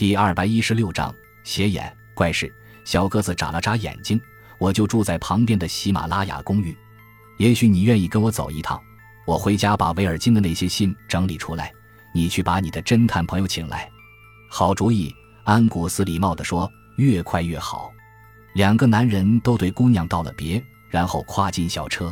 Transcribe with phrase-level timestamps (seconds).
[0.00, 1.14] 第二百一十六章
[1.44, 2.50] 斜眼怪事。
[2.86, 4.18] 小个子眨了眨眼睛，
[4.56, 6.74] 我就住在旁边的喜马拉雅公寓。
[7.36, 8.80] 也许你愿意跟我走一趟。
[9.26, 11.70] 我回家把维尔金的那些信整理出来，
[12.14, 13.86] 你去把你的侦探朋友请来。
[14.48, 17.92] 好主意，安古斯礼貌地说：“越快越好。”
[18.56, 22.10] 两个男人都对姑娘道了别，然后跨进小车。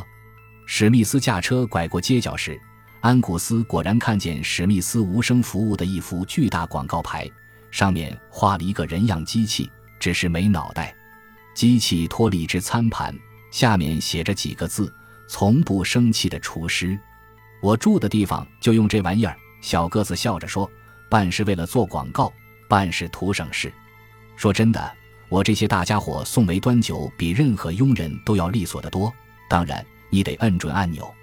[0.67, 2.55] 史密斯驾车拐过街角时，
[3.01, 7.27] 安古斯果然看见史密斯无声服务的一幅巨大广告牌，
[7.71, 10.95] 上面画了一个人样机器，只是没脑袋。
[11.55, 13.13] 机器托了一只餐盘，
[13.51, 14.93] 下面写着几个字
[15.27, 16.97] ：“从不生气的厨师。”
[17.61, 19.35] 我住的地方就用这玩意儿。
[19.61, 20.69] 小个子笑着说
[21.09, 22.31] ：“办是为了做广告，
[22.69, 23.71] 办是图省事。
[24.35, 24.91] 说真的。”
[25.29, 29.13] 我这些大家伙送煤端酒比任何佣人都要利索得多。
[29.47, 31.13] 当然，你得摁准按钮。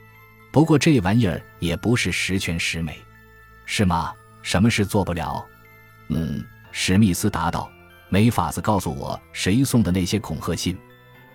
[0.53, 3.03] 不过这玩意儿也不是十全十美，
[3.65, 4.12] 是吗？
[4.42, 5.45] 什么事做不了？
[6.09, 7.70] 嗯，史密斯答道
[8.09, 10.77] ：“没法子告诉我谁送的那些恐吓信。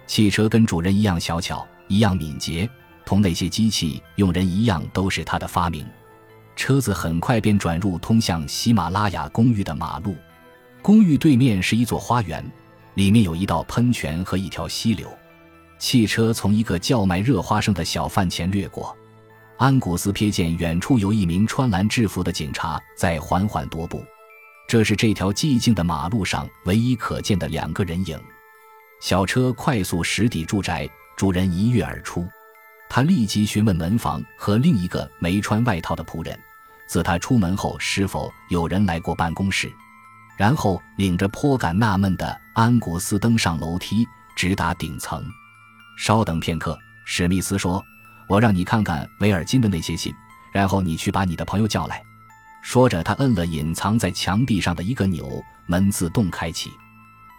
[0.08, 2.70] 汽车跟主人一样小巧，一样敏捷，
[3.06, 5.86] 同那些机器用人一样，都是他的发明。”
[6.56, 10.16] 车子很快便转入通向喜马拉雅公寓的马路。
[10.81, 12.44] 公寓对面是一座花园。
[12.96, 15.09] 里面有一道喷泉和一条溪流，
[15.80, 18.94] 汽车从一个叫卖热花生的小贩前掠过。
[19.58, 24.03] 安古斯瞥见远处有一名穿蓝制服的警察在缓缓踱步，
[24.67, 28.20] 这是这条寂静的马路上唯一可见的两个人影。
[29.00, 32.28] 小车快速驶抵住宅，主人一跃而出，
[32.90, 36.40] 他立即询问门房和另一个没穿外套的仆人，
[36.88, 39.72] 自他出门后是否有人来过办公室。
[40.38, 45.23] 然后领着颇感纳闷的安古斯登上楼梯，直达顶层。
[45.98, 47.84] 稍等片刻，史密斯说
[48.28, 50.14] ：“我让你看看维尔金的那些信，
[50.52, 52.02] 然后你去把你的朋友叫来。”
[52.62, 56.70] 说着，他摁了隐藏在墙壁上的一个钮，门自动开启。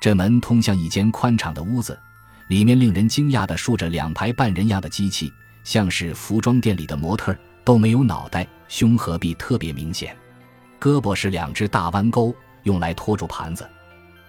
[0.00, 1.98] 这门通向一间宽敞的屋子，
[2.48, 5.32] 里面令人惊讶地竖着两排半人样的机器，
[5.64, 10.16] 像是服装店里的模特，都没有脑袋，胸和臂特别明显，
[10.80, 12.34] 胳膊是两只大弯钩。
[12.64, 13.68] 用来托住盘子，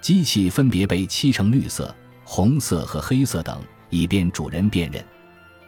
[0.02, 5.04] 机器分别被漆成绿色、红色和黑色等，以便主人辨认。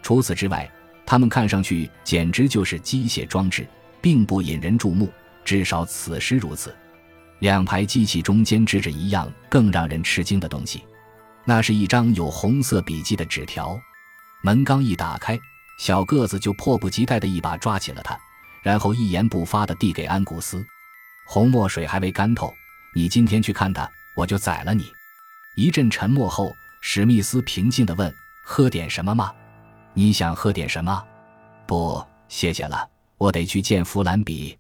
[0.02, 0.68] 除此之外，
[1.06, 3.68] 它们看上去简直就是机械装置，
[4.06, 5.12] 并不引人注目。
[5.44, 6.76] 至少此时如此。
[7.40, 10.84] 两排机器中间支着一样更让人吃惊的东西，
[11.44, 13.80] 那是一张有红色笔记的纸条。
[14.44, 15.40] 门刚一打开，
[15.80, 18.16] 小个子就迫不及待地一把抓起了它，
[18.62, 20.64] 然后一言不发地递给安古斯。
[21.28, 22.54] 红墨水还未干透，
[22.94, 24.92] 你今天去看他，我就宰了你。
[25.56, 28.14] 一阵沉默后，史密斯平静地问
[28.46, 29.34] ：“喝点什么吗？
[29.96, 31.04] 你想喝点什么
[31.66, 34.58] ？”“不，谢谢了，我得去见弗兰比。”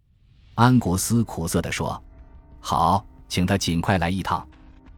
[0.56, 2.02] 安古斯苦涩地说。
[2.60, 4.48] “好，请他尽快来一趟。”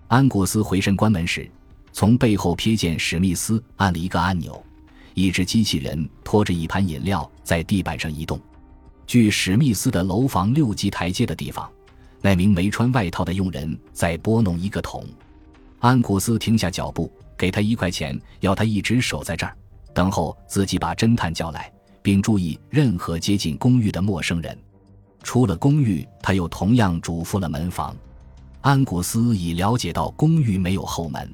[0.08, 1.50] 安古斯回身关门时，
[1.92, 4.64] 从背后瞥见史密斯按了一个按钮，
[5.16, 8.40] 一只机器人拖着一盘饮料在地板上移动。
[9.06, 11.70] 距史密斯的楼房六级台阶的地方，
[12.22, 15.04] 那名没穿外套的佣人在拨弄一个桶。
[15.80, 19.56] 安古斯停下脚步，给他一块钱，要他一直守在这儿，
[19.94, 21.72] 等候自己把侦探叫来，
[22.08, 24.58] 并注意任何接近公寓的陌生人。
[25.24, 27.94] 出了公寓，他又同样嘱咐了门房。
[28.62, 31.30] 安古斯已了解到公寓没有后门，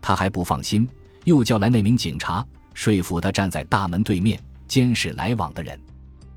[0.00, 0.88] 他还不放心，
[1.24, 2.42] 又叫来那名警察，
[2.72, 5.78] 说服他站在大门对面监视来往的人。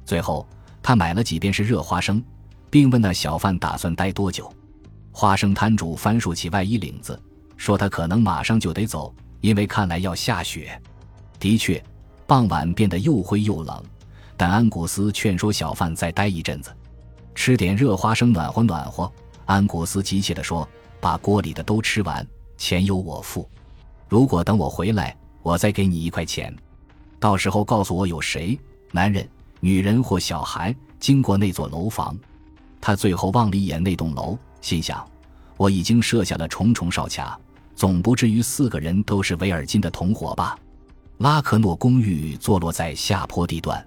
[0.05, 0.45] 最后。
[0.83, 2.21] 他买了几便是热花生，
[2.69, 4.51] 并问那小贩打算待多久。
[5.11, 7.17] 花生摊主翻竖起外衣领子，
[7.55, 10.81] 说他可能马上就得走，因为看来要下雪。
[11.39, 11.81] 的确，
[12.31, 13.83] 傍晚变得又灰又冷，
[14.37, 16.73] 但安古斯劝说小贩再待一阵子，
[17.35, 19.11] 吃点热花生暖和暖和。
[19.45, 20.65] 安古斯急切地说
[21.01, 22.25] ：“把锅里的都吃完，
[22.55, 23.45] 钱由我付。
[24.07, 26.55] 如果等我回来，我再给你一块钱。
[27.19, 28.57] 到时候告诉我有谁，
[28.93, 29.27] 男人。”
[29.59, 32.17] 女人或小孩经过那座楼房，
[32.79, 35.05] 他最后望了一眼那栋楼，心想：
[35.57, 37.37] 我已经设下了重重哨卡，
[37.75, 40.57] 总不至于四个人都是维尔金的同伙吧？
[41.21, 43.85] 拉克诺公寓坐落在下坡地段，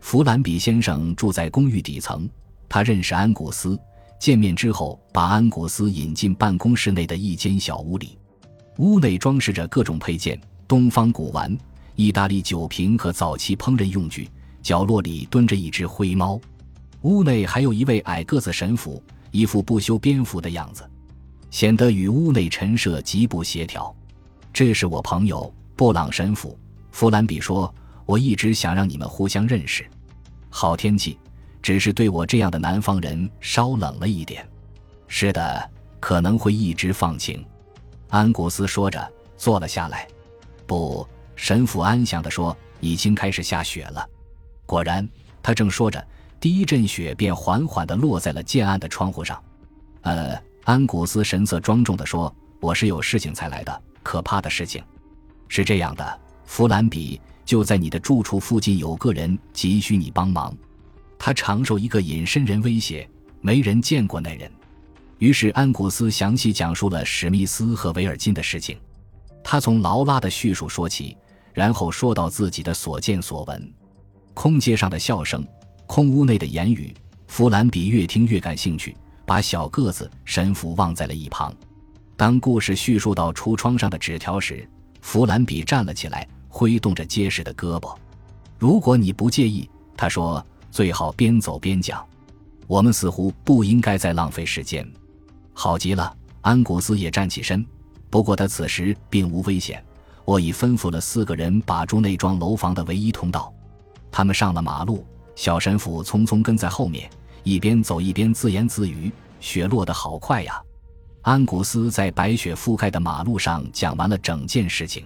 [0.00, 2.28] 弗兰比先生住在公寓底层。
[2.68, 3.78] 他认识安古斯，
[4.18, 8.18] 见面之后把安古斯引进办公室内的一间小屋里，
[8.78, 10.36] 屋内装饰着各种配件、
[10.66, 11.56] 东方古玩、
[11.94, 14.28] 意大利酒瓶和早期烹饪用具。
[14.60, 16.40] 角落里蹲着一只灰猫，
[17.02, 19.00] 屋内还有一位矮个子神父，
[19.30, 20.82] 一副不修边幅的样子，
[21.52, 23.94] 显得与屋内陈设极不协调。
[24.52, 26.58] 这是我朋友布朗神父，
[26.94, 27.74] 弗兰比说
[28.06, 29.84] ：“我一直想让你们互相认识。
[30.48, 31.18] 好天气，
[31.60, 34.48] 只是对我这样的南方人稍冷了一点。”
[35.08, 37.44] 是的，可能会一直放晴。
[38.10, 40.06] 安古斯说着，坐了下来。
[40.68, 41.04] 不，
[41.34, 44.08] 神父安详地说：“已经开始下雪了。”
[44.64, 45.06] 果然，
[45.42, 46.06] 他正说着，
[46.38, 49.42] 第一阵雪便缓缓地落在了渐暗的窗户上。
[50.02, 52.32] 呃，安古斯神色庄重地说
[52.62, 54.80] ：“我是有事情才来的，可怕的事情。
[55.48, 60.56] 是这样的，弗兰比，就在你的住处附近有个人急需你帮忙。
[61.18, 63.08] 他常受一个隐身人威胁，
[63.40, 64.50] 没人见过那人。”
[65.18, 68.76] 于是安古斯详细讲述了史密斯和维尔金的事情。
[69.42, 71.16] 他从劳拉的叙述说起，
[71.52, 73.72] 然后说到自己的所见所闻。
[74.34, 75.46] 空街上的笑声，
[75.86, 76.92] 空屋内的言语，
[77.28, 78.94] 弗兰比越听越感兴趣，
[79.24, 81.54] 把小个子神父忘在了一旁。
[82.16, 84.68] 当故事叙述到橱窗上的纸条时，
[85.00, 87.92] 弗兰比站了起来，挥动着结实的胳膊。
[88.60, 92.06] 如果你不介意，他说，最好边走边讲。
[92.68, 94.88] 我们似乎不应该再浪费时间。
[95.52, 97.66] 好极了，安古斯也站起身。
[98.08, 99.84] 不过他此时并无危险，
[100.24, 103.52] 我已吩咐了四个人把住那幢楼房的唯一通道。
[104.12, 105.04] 他们上了马路，
[105.34, 107.10] 小神父匆匆跟在后面，
[107.42, 109.10] 一边走一边自言自语
[109.40, 110.62] ：“雪落得好快呀！”
[111.22, 115.04] 安古斯在白雪覆盖的马路上讲完了整件事情。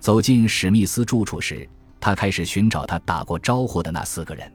[0.00, 1.68] 走进史密斯住处时，
[2.00, 4.50] 他开始寻找他打过招呼的那四个人。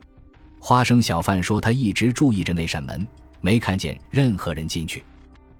[0.59, 3.07] 花生小贩说他一直注意着那扇门，
[3.41, 5.03] 没看见任何人进去。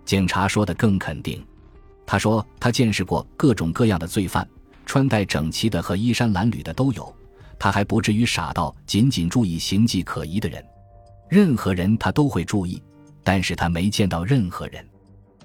[0.03, 1.45] 警察说的更肯定。
[2.07, 4.47] 他说：“他见识过各种各样的罪犯，
[4.85, 7.15] 穿戴整齐的和衣衫褴褛的都有。
[7.57, 10.63] 他还不至于傻到仅仅注意形迹可疑的人，
[11.29, 12.81] 任何人他都会注意。
[13.23, 14.87] 但是他没见到任何人。”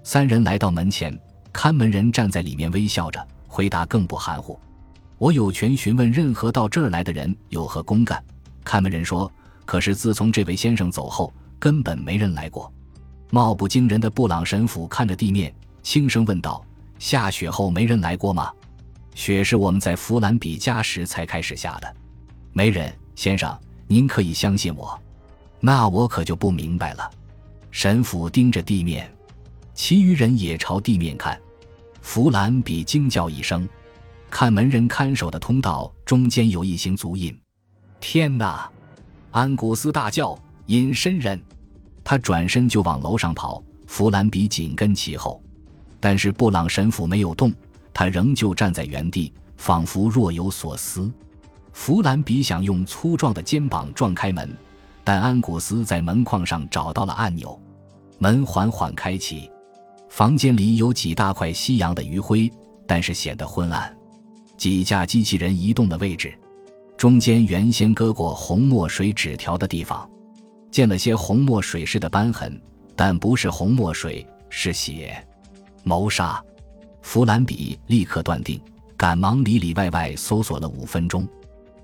[0.03, 1.19] 三人来到门前，
[1.53, 4.57] 看门人站在里面微笑着，回答更不含糊
[5.19, 8.23] ：“我有权询问任何到这儿来的人有何公干。”
[8.63, 9.31] 看门人说
[9.67, 12.73] ：“可是自从这位先生走后，根本没人来过。”
[13.31, 15.53] 貌不惊人的布朗神父看着地面。
[15.83, 16.65] 轻声问道
[17.01, 18.53] ：“下雪后没人来过吗？
[19.17, 21.97] 雪是我们在弗兰比家时才开始下的。
[22.53, 23.59] 没人，先生，
[23.89, 24.97] 您可以相信我。
[25.59, 27.11] 那我可就不明白了。”
[27.73, 29.11] 神父盯着地面，
[29.75, 31.41] 其余人也朝地面看。
[32.13, 33.69] 弗兰比惊叫一声，
[34.29, 37.33] 看门人看守的通道中间有一行足印。
[38.01, 38.69] 天哪！
[39.31, 40.37] 安古斯大叫
[40.67, 41.41] ：“隐身人！”
[42.03, 45.41] 他转身就往楼上跑，弗兰比紧跟其后。
[46.01, 47.55] 但是布朗神父没有动，
[47.95, 51.09] 他仍旧站在原地，仿佛若有所思。
[51.73, 54.53] 弗兰比想用粗壮的肩膀撞开门，
[55.05, 57.57] 但安古斯在门框上找到了按钮，
[58.19, 59.49] 门缓缓开启。
[60.11, 62.51] 房间里有几大块夕阳的余晖，
[62.85, 63.97] 但是显得昏暗。
[64.57, 66.37] 几架机器人移动的位置，
[66.97, 70.07] 中间原先搁过红墨水纸条的地方，
[70.69, 72.61] 见了些红墨水似的斑痕，
[72.97, 75.17] 但不是红墨水，是血。
[75.85, 76.43] 谋杀，
[77.03, 78.61] 弗兰比立刻断定，
[78.97, 81.27] 赶忙里里外外搜索了五分钟。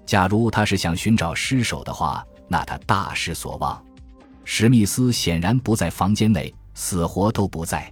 [0.05, 3.81] 假如他是想寻找尸首的话，那他大失所望。
[4.45, 7.91] 史密斯显然不在房间内，死活都不在。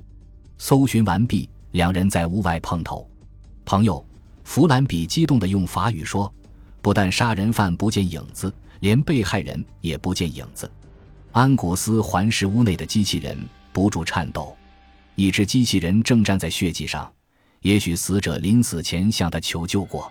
[0.67, 3.07] 搜寻完毕，两人在屋外碰头。
[3.67, 4.03] 朋友，
[4.45, 6.35] 弗兰比激动地用法语说
[6.81, 8.51] ：“不但杀人犯不见影子，
[8.81, 10.73] 连被害人也不见影子。”
[11.33, 13.39] 安古斯环视屋内的机器人，
[13.75, 14.57] 不住颤抖。
[15.17, 17.13] 一只机器人正站在血迹上，
[17.61, 20.11] 也许死者临死前向他求救过。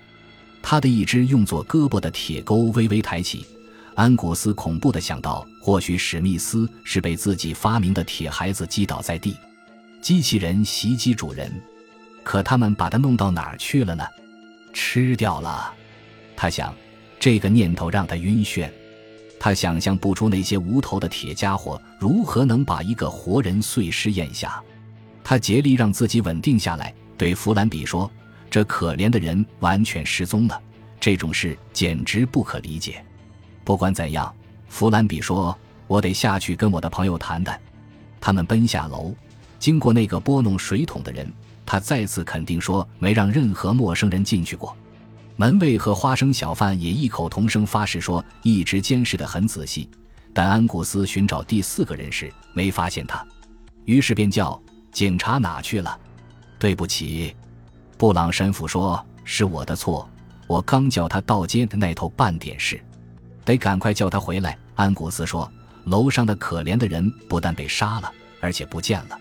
[0.61, 3.43] 他的一只用作胳膊的铁钩微微抬起，
[3.95, 9.35] 安古斯恐怖地想到，或许史密斯是被自己发明的铁孩子击倒在地。
[10.03, 11.49] 机器人袭击主人，
[12.23, 14.03] 可他们把它弄到哪儿去了呢？
[14.73, 15.73] 吃掉了。
[16.35, 16.75] 他想，
[17.21, 18.69] 这个念头让他晕眩。
[19.39, 24.61] 他想象不出那些无头的铁家伙如何能把一个活人碎尸咽下。
[25.23, 28.11] 他竭力让自己稳定下来，对弗兰比说
[28.51, 30.61] ：“这可怜的人完全失踪了，
[30.99, 33.01] 这种事简直不可理解。”
[33.63, 34.35] 不管怎样，
[34.67, 35.57] 弗兰比说
[35.87, 37.57] ：“我得下去跟我的朋友谈谈。”
[38.19, 39.13] 他们奔下楼，
[39.63, 41.25] 经过那个拨弄水桶的人，
[41.65, 44.75] 他再次肯定说没让任何陌生人进去过。
[45.37, 49.89] 门卫和花生小贩也异口同声发誓说一直监视得很仔细，
[50.33, 53.25] 但安古斯寻找第四个人时没发现他，
[53.85, 54.61] 于是便叫。
[54.91, 55.97] 警察哪去了？
[56.59, 57.33] 对不起，
[57.97, 60.09] 布朗神父说是我的错。
[60.45, 62.83] 我刚叫他到街的那头办点事，
[63.45, 64.57] 得赶快叫他回来。
[64.75, 65.49] 安古斯说
[65.87, 69.17] ：“楼上的可怜的人不但被杀了，而且不见了，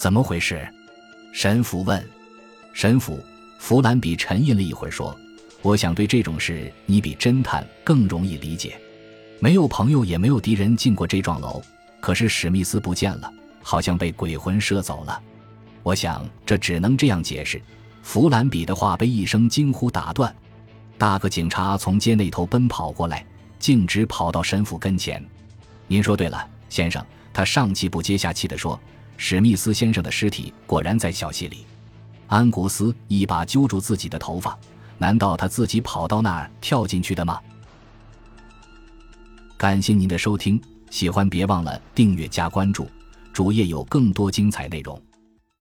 [0.00, 0.66] 怎么回事？”
[1.30, 2.02] 神父问。
[2.72, 3.22] 神父
[3.58, 5.14] 弗兰比沉吟了一会儿说
[5.60, 8.80] ：“我想对这种事，你比侦探更容易理解。
[9.40, 11.62] 没有朋友，也没有敌人进过这幢楼，
[12.00, 13.30] 可是史密斯不见了。”
[13.62, 15.20] 好像被鬼魂摄走了。
[15.82, 17.60] 我想这只能这样解释。
[18.02, 20.34] 弗兰比的话被一声惊呼打断。
[20.96, 23.22] 大个警察从街那头奔跑过来，
[23.58, 25.22] 径直跑到神父跟前。
[25.86, 27.04] 您说对了，先生。
[27.34, 28.80] 他上气不接下气地说
[29.22, 31.66] ：“史密斯先生的尸体果然在小溪里。”
[32.26, 34.58] 安古斯一把揪住自己的头发。
[34.96, 37.38] 难道他自己跑到那儿跳进去的吗？
[39.58, 40.60] 感谢您的收听，
[40.90, 42.88] 喜欢别忘了订阅加关注，
[43.30, 45.00] 主页有更多精彩内容。